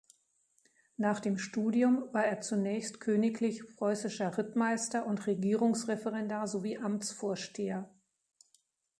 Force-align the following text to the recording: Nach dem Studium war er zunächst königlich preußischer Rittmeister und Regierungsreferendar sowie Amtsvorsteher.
Nach 0.97 1.19
dem 1.19 1.37
Studium 1.37 2.11
war 2.11 2.25
er 2.25 2.41
zunächst 2.41 2.99
königlich 3.01 3.67
preußischer 3.75 4.35
Rittmeister 4.35 5.05
und 5.05 5.27
Regierungsreferendar 5.27 6.47
sowie 6.47 6.79
Amtsvorsteher. 6.79 7.87